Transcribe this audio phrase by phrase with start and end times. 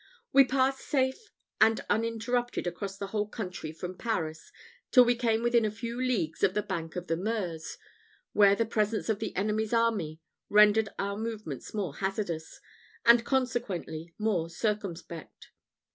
[0.33, 1.29] We passed safe
[1.59, 4.51] and uninterrupted across the whole country from Paris
[4.89, 7.77] till we came within a few leagues of the banks of the Meuse,
[8.33, 10.19] where the presence of the enemy's army
[10.49, 12.59] rendered our movements more hazardous,
[13.05, 15.51] and consequently more circumspect.